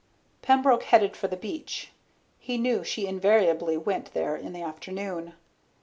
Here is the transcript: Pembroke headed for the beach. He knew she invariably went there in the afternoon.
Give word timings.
Pembroke 0.41 0.81
headed 0.85 1.15
for 1.15 1.27
the 1.27 1.37
beach. 1.37 1.91
He 2.39 2.57
knew 2.57 2.83
she 2.83 3.05
invariably 3.05 3.77
went 3.77 4.11
there 4.15 4.35
in 4.35 4.51
the 4.51 4.63
afternoon. 4.63 5.33